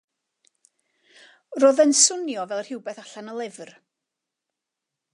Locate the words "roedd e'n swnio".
1.59-2.47